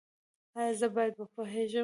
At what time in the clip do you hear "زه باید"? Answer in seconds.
0.79-1.13